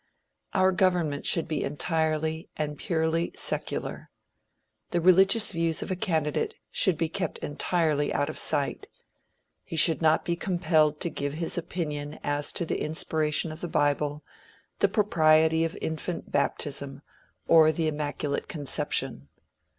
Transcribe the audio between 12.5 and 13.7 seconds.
to the inspiration of the